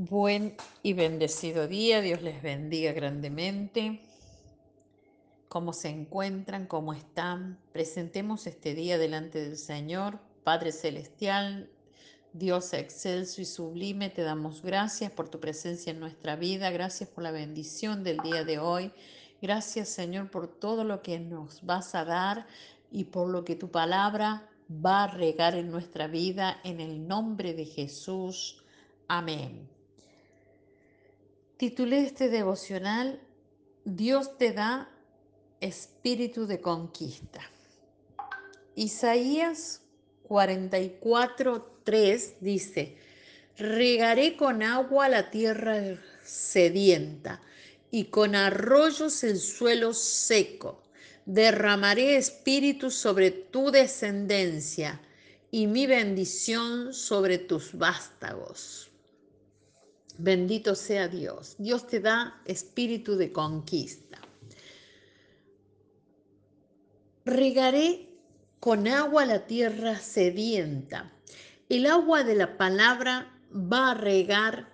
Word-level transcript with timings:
Buen 0.00 0.54
y 0.84 0.92
bendecido 0.92 1.66
día, 1.66 2.00
Dios 2.00 2.22
les 2.22 2.40
bendiga 2.40 2.92
grandemente. 2.92 4.00
¿Cómo 5.48 5.72
se 5.72 5.88
encuentran? 5.88 6.66
¿Cómo 6.66 6.92
están? 6.92 7.58
Presentemos 7.72 8.46
este 8.46 8.76
día 8.76 8.96
delante 8.96 9.40
del 9.40 9.56
Señor, 9.56 10.20
Padre 10.44 10.70
Celestial, 10.70 11.68
Dios 12.32 12.74
excelso 12.74 13.40
y 13.40 13.44
sublime, 13.44 14.08
te 14.08 14.22
damos 14.22 14.62
gracias 14.62 15.10
por 15.10 15.28
tu 15.28 15.40
presencia 15.40 15.90
en 15.90 15.98
nuestra 15.98 16.36
vida, 16.36 16.70
gracias 16.70 17.08
por 17.08 17.24
la 17.24 17.32
bendición 17.32 18.04
del 18.04 18.18
día 18.18 18.44
de 18.44 18.60
hoy, 18.60 18.92
gracias 19.42 19.88
Señor 19.88 20.30
por 20.30 20.46
todo 20.46 20.84
lo 20.84 21.02
que 21.02 21.18
nos 21.18 21.66
vas 21.66 21.96
a 21.96 22.04
dar 22.04 22.46
y 22.92 23.02
por 23.02 23.28
lo 23.28 23.44
que 23.44 23.56
tu 23.56 23.72
palabra 23.72 24.48
va 24.70 25.02
a 25.02 25.08
regar 25.08 25.56
en 25.56 25.72
nuestra 25.72 26.06
vida, 26.06 26.60
en 26.62 26.78
el 26.78 27.08
nombre 27.08 27.52
de 27.52 27.64
Jesús. 27.64 28.62
Amén. 29.08 29.77
Titulé 31.58 32.04
este 32.04 32.28
devocional 32.28 33.20
Dios 33.84 34.38
te 34.38 34.52
da 34.52 34.88
espíritu 35.60 36.46
de 36.46 36.60
conquista. 36.60 37.40
Isaías 38.76 39.82
44, 40.28 41.80
3 41.82 42.34
dice, 42.40 42.96
regaré 43.56 44.36
con 44.36 44.62
agua 44.62 45.08
la 45.08 45.30
tierra 45.30 45.98
sedienta 46.22 47.42
y 47.90 48.04
con 48.04 48.36
arroyos 48.36 49.24
el 49.24 49.40
suelo 49.40 49.94
seco. 49.94 50.84
Derramaré 51.26 52.18
espíritu 52.18 52.88
sobre 52.88 53.32
tu 53.32 53.72
descendencia 53.72 55.00
y 55.50 55.66
mi 55.66 55.88
bendición 55.88 56.94
sobre 56.94 57.38
tus 57.38 57.76
vástagos. 57.76 58.87
Bendito 60.18 60.74
sea 60.74 61.06
Dios. 61.06 61.54
Dios 61.58 61.86
te 61.86 62.00
da 62.00 62.42
espíritu 62.44 63.16
de 63.16 63.32
conquista. 63.32 64.18
Regaré 67.24 68.08
con 68.58 68.88
agua 68.88 69.24
la 69.24 69.46
tierra 69.46 69.96
sedienta. 69.96 71.12
El 71.68 71.86
agua 71.86 72.24
de 72.24 72.34
la 72.34 72.56
palabra 72.56 73.32
va 73.52 73.92
a 73.92 73.94
regar 73.94 74.68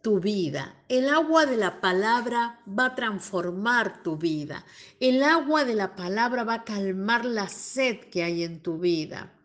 tu 0.00 0.18
vida. 0.18 0.74
El 0.88 1.10
agua 1.10 1.44
de 1.44 1.58
la 1.58 1.82
palabra 1.82 2.60
va 2.66 2.86
a 2.86 2.94
transformar 2.94 4.02
tu 4.02 4.16
vida. 4.16 4.64
El 4.98 5.22
agua 5.22 5.64
de 5.64 5.74
la 5.74 5.94
palabra 5.94 6.44
va 6.44 6.54
a 6.54 6.64
calmar 6.64 7.26
la 7.26 7.48
sed 7.48 7.98
que 8.10 8.22
hay 8.22 8.44
en 8.44 8.62
tu 8.62 8.78
vida. 8.78 9.35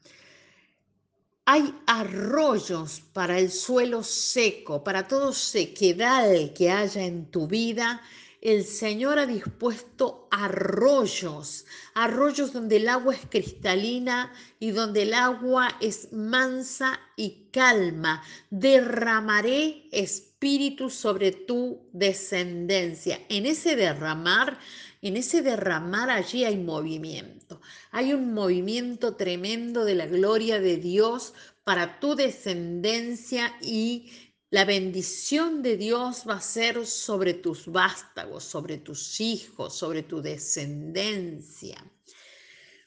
Hay 1.46 1.74
arroyos 1.88 3.02
para 3.14 3.40
el 3.40 3.52
suelo 3.52 4.04
seco, 4.04 4.84
para 4.84 5.08
todo 5.08 5.34
sequedal 5.34 6.54
que 6.54 6.70
haya 6.70 7.04
en 7.04 7.26
tu 7.32 7.48
vida. 7.48 8.02
El 8.42 8.64
Señor 8.64 9.18
ha 9.18 9.26
dispuesto 9.26 10.28
arroyos, 10.32 11.66
arroyos 11.96 12.54
donde 12.54 12.78
el 12.78 12.90
agua 12.90 13.16
es 13.16 13.22
cristalina 13.30 14.32
y 14.60 14.72
donde 14.72 15.04
el 15.04 15.14
agua 15.14 15.78
es 15.82 16.14
mansa 16.14 17.00
y 17.16 17.50
calma. 17.52 18.24
Derramaré 18.52 19.90
espíritu 19.92 20.90
sobre 20.90 21.32
tu 21.32 21.88
descendencia. 21.92 23.20
En 23.30 23.46
ese 23.46 23.76
derramar 23.76 24.60
en 25.02 25.18
ese 25.18 25.42
derramar 25.42 26.10
allí 26.10 26.46
hay 26.46 26.58
movimiento. 26.58 27.62
Hay 27.92 28.14
un 28.14 28.34
movimiento 28.34 29.16
tremendo 29.16 29.84
de 29.84 29.96
la 29.96 30.06
gloria 30.06 30.60
de 30.60 30.78
Dios 30.78 31.34
para 31.64 32.00
tu 32.00 32.16
descendencia 32.16 33.56
y 33.62 34.12
la 34.52 34.66
bendición 34.66 35.64
de 35.64 35.78
Dios 35.78 36.24
va 36.28 36.36
a 36.36 36.42
ser 36.42 36.86
sobre 36.86 37.34
tus 37.34 37.68
vástagos, 37.68 38.44
sobre 38.44 38.78
tus 38.78 39.20
hijos, 39.20 39.76
sobre 39.76 40.04
tu 40.04 40.22
descendencia. 40.22 41.84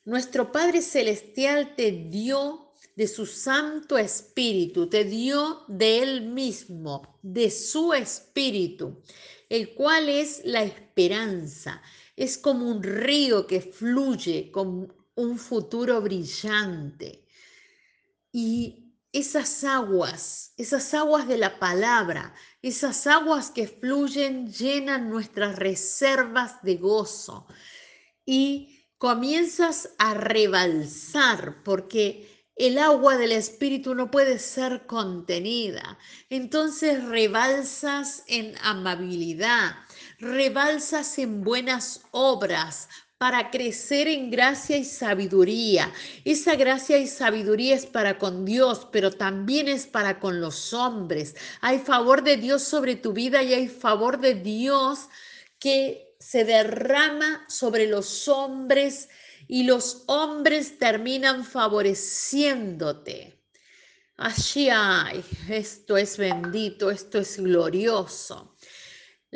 Nuestro 0.05 0.53
Padre 0.53 0.83
Celestial 0.83 1.75
te 1.75 1.91
dio 1.91 2.73
de 2.95 3.09
su 3.09 3.27
Santo 3.27 3.99
Espíritu, 3.99 4.89
te 4.89 5.05
dio 5.05 5.65
de 5.67 6.03
Él 6.03 6.21
mismo, 6.29 7.19
de 7.23 7.51
su 7.51 7.93
Espíritu, 7.93 9.03
el 9.49 9.75
cual 9.75 10.09
es 10.09 10.43
la 10.45 10.63
esperanza 10.63 11.83
es 12.17 12.39
como 12.39 12.71
un 12.71 12.83
río 12.83 13.47
que 13.47 13.61
fluye 13.61 14.51
con 14.51 14.93
un 15.15 15.39
futuro 15.39 16.01
brillante. 16.01 17.27
Y 18.33 18.93
esas 19.13 19.63
aguas, 19.63 20.53
esas 20.57 20.93
aguas 20.95 21.29
de 21.29 21.39
la 21.39 21.59
palabra, 21.59 22.35
esas 22.63 23.07
aguas 23.07 23.51
que 23.51 23.69
fluyen 23.69 24.53
llenan 24.53 25.09
nuestras 25.09 25.57
reservas 25.57 26.63
de 26.63 26.77
gozo. 26.77 27.47
Y 28.27 28.89
comienzas 28.99 29.91
a 29.99 30.15
rebalsar 30.15 31.63
porque 31.63 32.35
el 32.57 32.79
agua 32.79 33.17
del 33.17 33.33
Espíritu 33.33 33.95
no 33.95 34.11
puede 34.11 34.39
ser 34.39 34.87
contenida. 34.87 35.99
Entonces 36.31 37.05
rebalsas 37.05 38.25
en 38.27 38.55
amabilidad, 38.63 39.77
rebalsas 40.19 41.19
en 41.19 41.43
buenas 41.43 42.03
obras 42.11 42.89
para 43.19 43.51
crecer 43.51 44.09
en 44.09 44.31
gracia 44.31 44.77
y 44.77 44.85
sabiduría. 44.85 45.93
Esa 46.25 46.57
gracia 46.57 46.99
y 46.99 47.07
sabiduría 47.07 47.75
es 47.75 47.87
para 47.87 48.19
con 48.19 48.45
Dios, 48.45 48.87
pero 48.93 49.11
también 49.11 49.69
es 49.69 49.87
para 49.87 50.21
con 50.21 50.41
los 50.41 50.75
hombres. 50.75 51.35
Hay 51.61 51.79
favor 51.79 52.23
de 52.23 52.37
Dios 52.37 52.63
sobre 52.63 52.97
tu 52.97 53.13
vida 53.13 53.43
y 53.43 53.55
hay 53.55 53.69
favor 53.69 54.21
de 54.21 54.35
Dios 54.35 55.09
que 55.59 56.15
se 56.19 56.45
derrama 56.45 57.45
sobre 57.49 57.87
los 57.87 58.29
hombres 58.29 59.09
y 59.49 59.65
los 59.65 60.03
hombres 60.07 60.79
terminan 60.79 61.45
favoreciéndote. 61.45 63.41
Allí 64.17 64.69
hay, 64.71 65.25
esto 65.49 65.97
es 65.97 66.19
bendito, 66.19 66.91
esto 66.91 67.19
es 67.19 67.39
glorioso. 67.39 68.54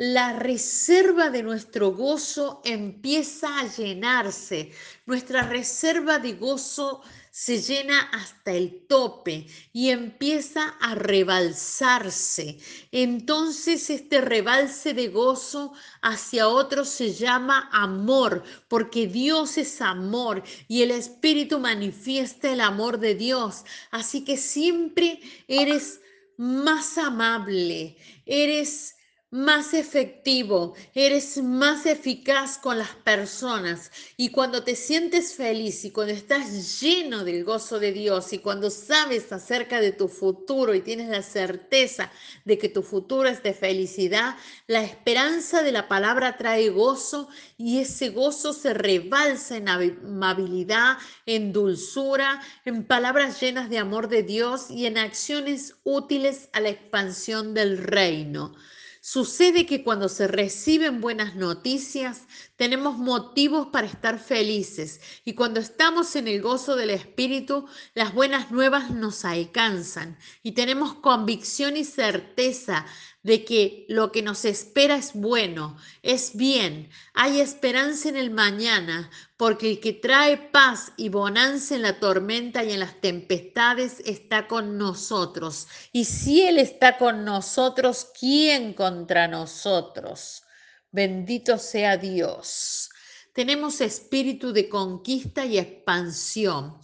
La 0.01 0.31
reserva 0.31 1.29
de 1.29 1.43
nuestro 1.43 1.91
gozo 1.91 2.61
empieza 2.63 3.59
a 3.59 3.67
llenarse. 3.67 4.71
Nuestra 5.05 5.43
reserva 5.43 6.19
de 6.19 6.35
gozo 6.35 7.01
se 7.31 7.61
llena 7.61 7.99
hasta 8.13 8.53
el 8.53 8.87
tope 8.87 9.47
y 9.73 9.89
empieza 9.89 10.69
a 10.79 10.95
rebalsarse. 10.95 12.59
Entonces 12.93 13.89
este 13.89 14.21
rebalse 14.21 14.93
de 14.93 15.09
gozo 15.09 15.73
hacia 16.01 16.47
otro 16.47 16.85
se 16.85 17.13
llama 17.13 17.67
amor, 17.73 18.43
porque 18.69 19.05
Dios 19.05 19.57
es 19.57 19.81
amor 19.81 20.43
y 20.69 20.81
el 20.81 20.91
Espíritu 20.91 21.59
manifiesta 21.59 22.53
el 22.53 22.61
amor 22.61 23.01
de 23.01 23.15
Dios. 23.15 23.65
Así 23.91 24.23
que 24.23 24.37
siempre 24.37 25.19
eres 25.49 25.99
más 26.37 26.97
amable, 26.97 27.97
eres 28.25 28.95
más 29.31 29.75
efectivo, 29.75 30.73
eres 30.95 31.37
más 31.43 31.85
eficaz 31.85 32.57
con 32.57 32.79
las 32.79 32.95
personas. 32.95 33.91
Y 34.17 34.29
cuando 34.29 34.63
te 34.63 34.75
sientes 34.75 35.35
feliz 35.35 35.85
y 35.85 35.91
cuando 35.91 36.13
estás 36.13 36.81
lleno 36.81 37.23
del 37.23 37.43
gozo 37.43 37.79
de 37.79 37.91
Dios 37.91 38.33
y 38.33 38.39
cuando 38.39 38.71
sabes 38.71 39.31
acerca 39.31 39.81
de 39.81 39.91
tu 39.91 40.07
futuro 40.07 40.73
y 40.73 40.81
tienes 40.81 41.09
la 41.09 41.21
certeza 41.21 42.11
de 42.43 42.57
que 42.57 42.69
tu 42.69 42.81
futuro 42.81 43.29
es 43.29 43.43
de 43.43 43.53
felicidad, 43.53 44.35
la 44.65 44.81
esperanza 44.81 45.61
de 45.61 45.73
la 45.73 45.87
palabra 45.87 46.37
trae 46.37 46.69
gozo 46.69 47.29
y 47.55 47.81
ese 47.81 48.09
gozo 48.09 48.51
se 48.51 48.73
rebalsa 48.73 49.57
en 49.57 49.69
amabilidad, 49.69 50.97
en 51.27 51.53
dulzura, 51.53 52.41
en 52.65 52.83
palabras 52.83 53.39
llenas 53.39 53.69
de 53.69 53.77
amor 53.77 54.07
de 54.07 54.23
Dios 54.23 54.71
y 54.71 54.87
en 54.87 54.97
acciones 54.97 55.75
útiles 55.83 56.49
a 56.51 56.61
la 56.61 56.69
expansión 56.69 57.53
del 57.53 57.77
reino. 57.77 58.55
Sucede 59.01 59.65
que 59.65 59.83
cuando 59.83 60.09
se 60.09 60.27
reciben 60.27 60.99
buenas 60.99 61.35
noticias, 61.35 62.27
tenemos 62.57 62.97
motivos 62.97 63.67
para 63.67 63.87
estar 63.87 64.19
felices. 64.19 64.99
Y 65.23 65.35
cuando 65.35 65.61
estamos 65.61 66.15
en 66.17 66.27
el 66.27 66.41
gozo 66.41 66.75
del 66.75 66.89
Espíritu, 66.89 67.65
las 67.93 68.13
buenas 68.13 68.51
nuevas 68.51 68.91
nos 68.91 69.23
alcanzan. 69.23 70.17
Y 70.43 70.51
tenemos 70.51 70.95
convicción 70.95 71.77
y 71.77 71.85
certeza 71.85 72.85
de 73.21 73.43
que 73.43 73.85
lo 73.89 74.11
que 74.11 74.21
nos 74.21 74.45
espera 74.45 74.95
es 74.95 75.13
bueno, 75.13 75.77
es 76.03 76.35
bien, 76.35 76.89
hay 77.13 77.41
esperanza 77.41 78.07
en 78.09 78.15
el 78.15 78.31
mañana, 78.31 79.09
porque 79.35 79.69
el 79.69 79.79
que 79.79 79.93
trae 79.93 80.37
paz 80.37 80.93
y 80.95 81.09
bonanza 81.09 81.75
en 81.75 81.81
la 81.81 81.99
tormenta 81.99 82.63
y 82.63 82.71
en 82.71 82.79
las 82.79 83.01
tempestades 83.01 84.01
está 84.05 84.47
con 84.47 84.77
nosotros. 84.77 85.67
Y 85.91 86.05
si 86.05 86.43
Él 86.43 86.57
está 86.57 86.97
con 86.97 87.25
nosotros, 87.25 88.07
¿quién 88.17 88.73
contra 88.73 89.27
nosotros? 89.27 90.43
Bendito 90.91 91.57
sea 91.57 91.97
Dios. 91.97 92.89
Tenemos 93.33 93.79
espíritu 93.79 94.51
de 94.51 94.67
conquista 94.69 95.45
y 95.45 95.57
expansión. 95.57 96.77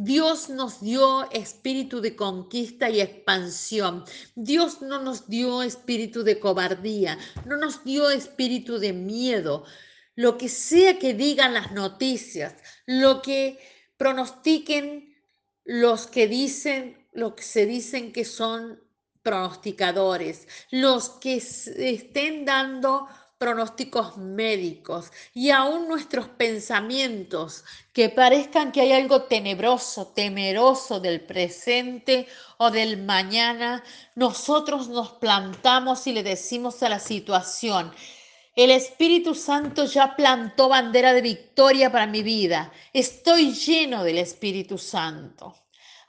Dios 0.00 0.48
nos 0.48 0.80
dio 0.80 1.28
espíritu 1.32 2.00
de 2.00 2.14
conquista 2.14 2.88
y 2.88 3.00
expansión. 3.00 4.04
Dios 4.36 4.80
no 4.80 5.02
nos 5.02 5.28
dio 5.28 5.60
espíritu 5.60 6.22
de 6.22 6.38
cobardía, 6.38 7.18
no 7.44 7.56
nos 7.56 7.82
dio 7.82 8.08
espíritu 8.08 8.78
de 8.78 8.92
miedo. 8.92 9.64
Lo 10.14 10.38
que 10.38 10.48
sea 10.48 11.00
que 11.00 11.14
digan 11.14 11.52
las 11.52 11.72
noticias, 11.72 12.54
lo 12.86 13.22
que 13.22 13.58
pronostiquen 13.96 15.16
los 15.64 16.06
que 16.06 16.28
dicen, 16.28 17.08
lo 17.12 17.34
que 17.34 17.42
se 17.42 17.66
dicen 17.66 18.12
que 18.12 18.24
son 18.24 18.80
pronosticadores, 19.24 20.46
los 20.70 21.10
que 21.10 21.38
estén 21.38 22.44
dando 22.44 23.08
pronósticos 23.38 24.16
médicos 24.16 25.12
y 25.32 25.50
aún 25.50 25.86
nuestros 25.88 26.28
pensamientos 26.28 27.64
que 27.92 28.08
parezcan 28.08 28.72
que 28.72 28.80
hay 28.80 28.92
algo 28.92 29.22
tenebroso, 29.22 30.08
temeroso 30.08 30.98
del 31.00 31.20
presente 31.20 32.26
o 32.58 32.70
del 32.70 33.02
mañana, 33.04 33.84
nosotros 34.16 34.88
nos 34.88 35.12
plantamos 35.12 36.06
y 36.08 36.12
le 36.12 36.24
decimos 36.24 36.82
a 36.82 36.88
la 36.88 36.98
situación, 36.98 37.92
el 38.56 38.72
Espíritu 38.72 39.36
Santo 39.36 39.84
ya 39.84 40.16
plantó 40.16 40.68
bandera 40.68 41.12
de 41.12 41.22
victoria 41.22 41.92
para 41.92 42.08
mi 42.08 42.24
vida, 42.24 42.72
estoy 42.92 43.52
lleno 43.52 44.02
del 44.02 44.18
Espíritu 44.18 44.78
Santo. 44.78 45.54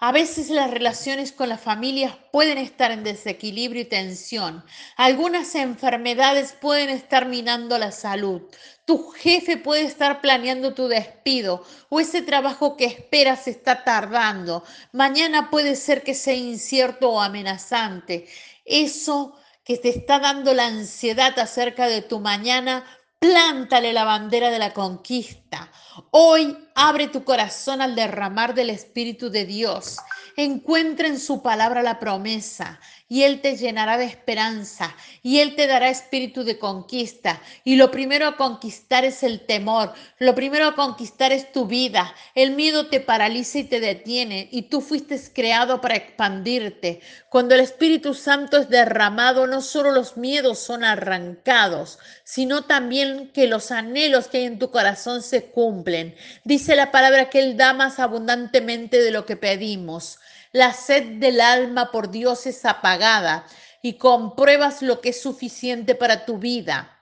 A 0.02 0.14
veces 0.14 0.50
las 0.50 0.72
relaciones 0.72 1.34
con 1.34 1.50
las 1.50 1.60
familias 1.60 2.16
pueden 2.32 2.58
estar 2.58 2.90
en 2.92 3.04
desequilibrio 3.04 3.82
y 3.82 3.86
tensión. 3.86 4.64
Algunas 4.96 5.56
enfermedades 5.56 6.54
pueden 6.54 6.90
estar 6.90 7.28
minando 7.28 7.78
la 7.78 7.92
salud. 7.92 8.44
Tu 8.86 9.10
jefe 9.10 9.58
puede 9.58 9.82
estar 9.82 10.22
planeando 10.22 10.74
tu 10.74 10.88
despido 10.88 11.66
o 11.90 12.00
ese 12.00 12.22
trabajo 12.22 12.78
que 12.78 12.86
esperas 12.86 13.50
está 13.50 13.84
tardando. 13.84 14.64
Mañana 14.94 15.50
puede 15.50 15.76
ser 15.76 16.02
que 16.04 16.14
sea 16.14 16.34
incierto 16.34 17.10
o 17.10 17.20
amenazante. 17.20 18.26
Eso 18.64 19.36
que 19.66 19.76
te 19.76 19.90
está 19.90 20.20
dando 20.20 20.54
la 20.54 20.68
ansiedad 20.68 21.38
acerca 21.38 21.88
de 21.88 22.02
tu 22.02 22.22
mañana 22.22 22.86
Plántale 23.20 23.92
la 23.92 24.06
bandera 24.06 24.50
de 24.50 24.60
la 24.60 24.74
conquista. 24.74 25.70
Hoy 26.12 26.58
abre 26.82 27.10
tu 27.10 27.26
corazón 27.26 27.82
al 27.82 27.94
derramar 27.94 28.56
del 28.56 28.70
Espíritu 28.70 29.30
de 29.30 29.46
Dios. 29.46 29.98
Encuentra 30.38 31.10
en 31.10 31.20
su 31.20 31.42
palabra 31.42 31.84
la 31.84 32.00
promesa 32.00 32.80
y 33.10 33.24
Él 33.24 33.42
te 33.42 33.58
llenará 33.58 33.98
de 33.98 34.06
esperanza 34.06 34.96
y 35.24 35.40
Él 35.40 35.56
te 35.56 35.66
dará 35.66 35.90
espíritu 35.90 36.44
de 36.44 36.60
conquista. 36.60 37.42
Y 37.66 37.76
lo 37.76 37.90
primero 37.92 38.28
a 38.28 38.38
conquistar 38.38 39.04
es 39.04 39.24
el 39.24 39.46
temor, 39.46 39.94
lo 40.20 40.36
primero 40.36 40.68
a 40.68 40.76
conquistar 40.76 41.34
es 41.34 41.52
tu 41.52 41.66
vida. 41.66 42.14
El 42.36 42.52
miedo 42.52 42.88
te 42.88 43.00
paraliza 43.00 43.60
y 43.60 43.64
te 43.64 43.80
detiene 43.80 44.48
y 44.52 44.64
tú 44.64 44.80
fuiste 44.80 45.20
creado 45.34 45.82
para 45.82 45.96
expandirte. 45.96 47.02
Cuando 47.30 47.56
el 47.56 47.62
Espíritu 47.62 48.14
Santo 48.14 48.58
es 48.58 48.70
derramado, 48.70 49.48
no 49.48 49.62
solo 49.62 49.92
los 49.92 50.16
miedos 50.16 50.60
son 50.60 50.84
arrancados, 50.84 51.98
sino 52.24 52.64
también 52.66 53.32
que 53.34 53.48
los 53.48 53.72
anhelos 53.72 54.28
que 54.28 54.38
hay 54.38 54.46
en 54.46 54.60
tu 54.60 54.70
corazón 54.70 55.24
se 55.24 55.46
cumplen. 55.46 56.16
Dice 56.44 56.69
la 56.76 56.92
palabra 56.92 57.30
que 57.30 57.40
Él 57.40 57.58
da 57.58 57.74
más 57.74 58.00
abundantemente 58.00 59.02
de 59.02 59.12
lo 59.12 59.26
que 59.26 59.36
pedimos. 59.36 60.20
La 60.52 60.74
sed 60.74 61.20
del 61.20 61.42
alma 61.42 61.92
por 61.92 62.12
Dios 62.12 62.46
es 62.48 62.66
apagada 62.66 63.46
y 63.82 63.94
compruebas 63.94 64.82
lo 64.82 65.02
que 65.02 65.10
es 65.10 65.22
suficiente 65.22 65.96
para 65.96 66.26
tu 66.26 66.38
vida. 66.38 66.98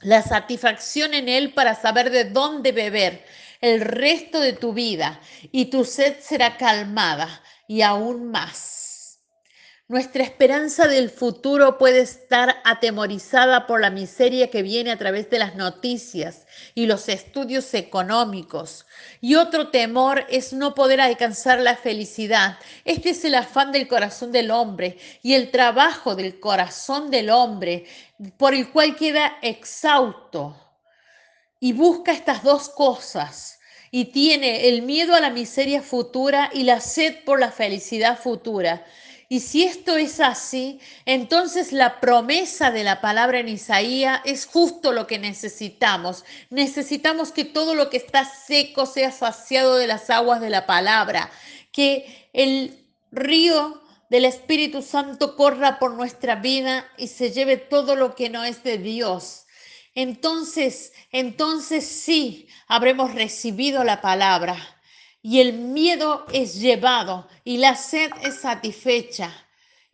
La 0.00 0.22
satisfacción 0.22 1.14
en 1.14 1.28
Él 1.28 1.54
para 1.54 1.74
saber 1.74 2.10
de 2.10 2.24
dónde 2.24 2.72
beber 2.72 3.24
el 3.60 3.80
resto 3.80 4.40
de 4.40 4.52
tu 4.52 4.72
vida 4.72 5.20
y 5.52 5.66
tu 5.66 5.84
sed 5.84 6.16
será 6.20 6.56
calmada 6.56 7.42
y 7.68 7.82
aún 7.82 8.30
más. 8.30 8.91
Nuestra 9.88 10.22
esperanza 10.22 10.86
del 10.86 11.10
futuro 11.10 11.76
puede 11.76 12.00
estar 12.00 12.56
atemorizada 12.64 13.66
por 13.66 13.80
la 13.80 13.90
miseria 13.90 14.48
que 14.48 14.62
viene 14.62 14.92
a 14.92 14.96
través 14.96 15.28
de 15.28 15.40
las 15.40 15.56
noticias 15.56 16.46
y 16.74 16.86
los 16.86 17.08
estudios 17.08 17.74
económicos. 17.74 18.86
Y 19.20 19.34
otro 19.34 19.70
temor 19.70 20.24
es 20.30 20.52
no 20.52 20.74
poder 20.74 21.00
alcanzar 21.00 21.60
la 21.60 21.76
felicidad. 21.76 22.58
Este 22.84 23.10
es 23.10 23.24
el 23.24 23.34
afán 23.34 23.72
del 23.72 23.88
corazón 23.88 24.30
del 24.30 24.52
hombre 24.52 24.98
y 25.20 25.34
el 25.34 25.50
trabajo 25.50 26.14
del 26.14 26.38
corazón 26.38 27.10
del 27.10 27.28
hombre 27.28 27.84
por 28.38 28.54
el 28.54 28.70
cual 28.70 28.96
queda 28.96 29.38
exhausto 29.42 30.56
y 31.58 31.72
busca 31.72 32.12
estas 32.12 32.44
dos 32.44 32.68
cosas 32.68 33.58
y 33.90 34.06
tiene 34.06 34.68
el 34.68 34.82
miedo 34.82 35.14
a 35.14 35.20
la 35.20 35.30
miseria 35.30 35.82
futura 35.82 36.50
y 36.52 36.62
la 36.62 36.80
sed 36.80 37.24
por 37.24 37.38
la 37.38 37.50
felicidad 37.50 38.18
futura. 38.18 38.86
Y 39.32 39.40
si 39.40 39.62
esto 39.62 39.96
es 39.96 40.20
así, 40.20 40.78
entonces 41.06 41.72
la 41.72 42.00
promesa 42.00 42.70
de 42.70 42.84
la 42.84 43.00
palabra 43.00 43.38
en 43.38 43.48
Isaías 43.48 44.20
es 44.26 44.44
justo 44.44 44.92
lo 44.92 45.06
que 45.06 45.18
necesitamos. 45.18 46.26
Necesitamos 46.50 47.32
que 47.32 47.46
todo 47.46 47.74
lo 47.74 47.88
que 47.88 47.96
está 47.96 48.26
seco 48.26 48.84
sea 48.84 49.10
saciado 49.10 49.76
de 49.76 49.86
las 49.86 50.10
aguas 50.10 50.42
de 50.42 50.50
la 50.50 50.66
palabra, 50.66 51.30
que 51.72 52.28
el 52.34 52.78
río 53.10 53.82
del 54.10 54.26
Espíritu 54.26 54.82
Santo 54.82 55.34
corra 55.34 55.78
por 55.78 55.94
nuestra 55.94 56.34
vida 56.34 56.86
y 56.98 57.08
se 57.08 57.30
lleve 57.30 57.56
todo 57.56 57.96
lo 57.96 58.14
que 58.14 58.28
no 58.28 58.44
es 58.44 58.62
de 58.62 58.76
Dios. 58.76 59.46
Entonces, 59.94 60.92
entonces 61.10 61.86
sí, 61.86 62.48
habremos 62.68 63.14
recibido 63.14 63.82
la 63.82 64.02
palabra 64.02 64.81
y 65.22 65.40
el 65.40 65.52
miedo 65.52 66.26
es 66.32 66.60
llevado 66.60 67.28
y 67.44 67.58
la 67.58 67.76
sed 67.76 68.10
es 68.22 68.40
satisfecha. 68.40 69.32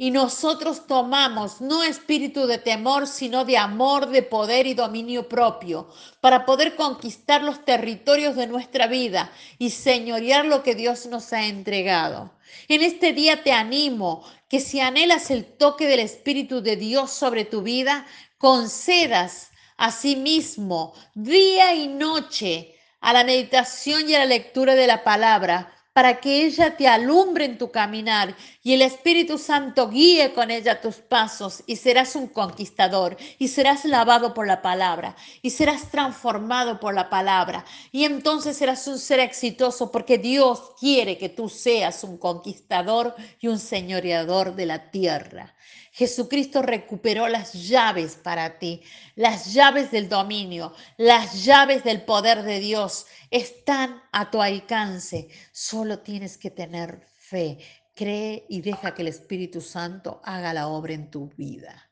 Y 0.01 0.13
nosotros 0.13 0.87
tomamos 0.87 1.61
no 1.61 1.83
espíritu 1.83 2.47
de 2.47 2.59
temor, 2.59 3.09
sino 3.09 3.45
de 3.45 3.59
amor, 3.59 4.09
de 4.11 4.23
poder 4.23 4.69
y 4.69 4.75
dominio 4.75 5.29
propio, 5.29 5.89
para 6.21 6.47
poder 6.47 6.77
conquistar 6.77 7.43
los 7.43 7.65
territorios 7.65 8.37
de 8.37 8.47
nuestra 8.47 8.87
vida 8.87 9.33
y 9.59 9.71
señorear 9.71 10.47
lo 10.47 10.63
que 10.63 10.77
Dios 10.77 11.07
nos 11.07 11.33
ha 11.33 11.47
entregado. 11.47 12.31
En 12.69 12.83
este 12.83 13.13
día 13.13 13.43
te 13.43 13.51
animo 13.51 14.25
que 14.49 14.61
si 14.61 14.79
anhelas 14.79 15.33
el 15.33 15.45
toque 15.45 15.89
del 15.89 16.01
Espíritu 16.01 16.63
de 16.63 16.77
Dios 16.77 17.11
sobre 17.11 17.45
tu 17.45 17.63
vida, 17.63 18.07
concedas 18.39 19.51
a 19.77 19.91
sí 19.91 20.15
mismo 20.15 20.95
día 21.15 21.75
y 21.75 21.89
noche 21.89 22.78
a 23.00 23.12
la 23.12 23.25
meditación 23.25 24.09
y 24.09 24.15
a 24.15 24.21
la 24.21 24.27
lectura 24.27 24.75
de 24.75 24.87
la 24.87 25.05
palabra, 25.05 25.73
para 25.99 26.21
que 26.21 26.47
ella 26.47 26.77
te 26.77 26.87
alumbre 26.87 27.45
en 27.45 27.59
tu 27.59 27.73
caminar 27.73 28.33
y 28.62 28.73
el 28.73 28.83
Espíritu 28.83 29.37
Santo 29.37 29.91
guíe 29.91 30.33
con 30.33 30.49
ella 30.49 30.81
tus 30.81 30.95
pasos 30.95 31.65
y 31.67 31.75
serás 31.75 32.15
un 32.15 32.29
conquistador 32.29 33.17
y 33.37 33.49
serás 33.49 33.85
lavado 33.85 34.33
por 34.33 34.47
la 34.47 34.62
palabra 34.62 35.17
y 35.43 35.50
serás 35.50 35.90
transformado 35.90 36.78
por 36.78 36.95
la 36.95 37.11
palabra 37.11 37.64
y 37.90 38.05
entonces 38.05 38.57
serás 38.57 38.87
un 38.87 39.00
ser 39.00 39.19
exitoso 39.19 39.90
porque 39.90 40.19
Dios 40.19 40.71
quiere 40.78 41.19
que 41.19 41.31
tú 41.31 41.49
seas 41.49 42.05
un 42.05 42.17
conquistador 42.17 43.17
y 43.40 43.49
un 43.49 43.59
señoreador 43.59 44.55
de 44.55 44.67
la 44.67 44.93
tierra. 44.93 45.57
Jesucristo 45.99 46.62
recuperó 46.62 47.26
las 47.26 47.55
llaves 47.55 48.14
para 48.14 48.61
ti, 48.61 48.83
las 49.17 49.52
llaves 49.52 49.90
del 49.90 50.09
dominio, 50.09 50.73
las 50.97 51.45
llaves 51.45 51.83
del 51.83 52.02
poder 52.02 52.45
de 52.45 52.61
Dios 52.61 53.07
están 53.30 54.02
a 54.12 54.30
tu 54.30 54.40
alcance. 54.42 55.28
Solo 55.52 56.00
tienes 56.00 56.38
que 56.38 56.50
tener 56.50 57.06
fe. 57.16 57.58
Cree 57.94 58.47
y 58.49 58.61
deja 58.61 58.94
que 58.94 59.02
el 59.02 59.08
Espíritu 59.08 59.61
Santo 59.61 60.20
haga 60.25 60.52
la 60.52 60.68
obra 60.68 60.94
en 60.94 61.11
tu 61.11 61.28
vida. 61.37 61.90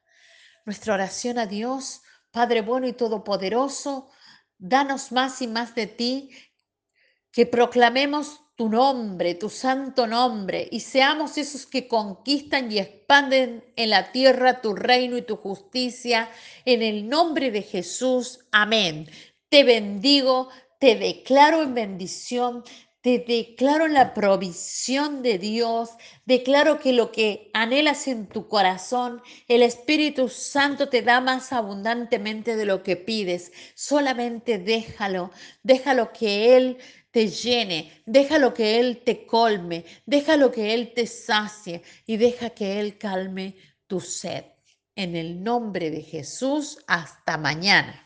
Nuestra 0.64 0.94
oración 0.94 1.38
a 1.38 1.46
Dios, 1.46 2.02
Padre 2.30 2.60
bueno 2.60 2.86
y 2.86 2.92
todopoderoso, 2.92 4.10
danos 4.58 5.12
más 5.12 5.40
y 5.42 5.46
más 5.46 5.74
de 5.74 5.86
ti, 5.86 6.30
que 7.30 7.46
proclamemos 7.46 8.40
tu 8.56 8.70
nombre, 8.70 9.34
tu 9.34 9.50
santo 9.50 10.06
nombre, 10.06 10.66
y 10.70 10.80
seamos 10.80 11.36
esos 11.36 11.66
que 11.66 11.86
conquistan 11.86 12.72
y 12.72 12.78
expanden 12.78 13.62
en 13.76 13.90
la 13.90 14.10
tierra 14.12 14.62
tu 14.62 14.74
reino 14.74 15.18
y 15.18 15.22
tu 15.22 15.36
justicia, 15.36 16.30
en 16.64 16.82
el 16.82 17.08
nombre 17.08 17.50
de 17.50 17.62
Jesús. 17.62 18.40
Amén. 18.50 19.08
Te 19.50 19.62
bendigo, 19.62 20.48
te 20.78 20.96
declaro 20.96 21.62
en 21.62 21.74
bendición, 21.74 22.64
te 23.06 23.20
declaro 23.20 23.86
en 23.86 23.94
la 23.94 24.14
provisión 24.14 25.22
de 25.22 25.38
Dios, 25.38 25.90
declaro 26.24 26.80
que 26.80 26.92
lo 26.92 27.12
que 27.12 27.52
anhelas 27.54 28.08
en 28.08 28.26
tu 28.26 28.48
corazón, 28.48 29.22
el 29.46 29.62
Espíritu 29.62 30.28
Santo 30.28 30.88
te 30.88 31.02
da 31.02 31.20
más 31.20 31.52
abundantemente 31.52 32.56
de 32.56 32.64
lo 32.64 32.82
que 32.82 32.96
pides. 32.96 33.52
Solamente 33.76 34.58
déjalo, 34.58 35.30
déjalo 35.62 36.12
que 36.12 36.56
Él 36.56 36.78
te 37.12 37.28
llene, 37.28 37.92
déjalo 38.06 38.52
que 38.52 38.80
Él 38.80 39.02
te 39.04 39.24
colme, 39.24 39.84
déjalo 40.04 40.50
que 40.50 40.74
Él 40.74 40.92
te 40.92 41.06
sacie 41.06 41.82
y 42.06 42.16
deja 42.16 42.50
que 42.50 42.80
Él 42.80 42.98
calme 42.98 43.54
tu 43.86 44.00
sed. 44.00 44.46
En 44.96 45.14
el 45.14 45.44
nombre 45.44 45.92
de 45.92 46.02
Jesús, 46.02 46.78
hasta 46.88 47.38
mañana. 47.38 48.02